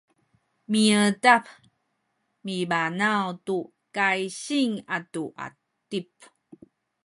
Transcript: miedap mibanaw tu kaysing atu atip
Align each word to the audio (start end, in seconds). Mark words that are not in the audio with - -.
miedap 0.71 1.45
mibanaw 2.45 3.23
tu 3.45 3.57
kaysing 3.95 4.73
atu 4.97 5.23
atip 5.45 6.09